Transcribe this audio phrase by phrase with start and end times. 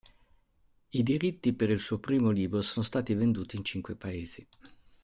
[0.93, 4.43] I diritti per il suo primo libro sono stati venduti in cinque paesi.